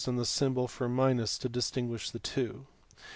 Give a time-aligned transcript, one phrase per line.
[0.05, 2.65] imposed on the symbol for minus to distinguish the two.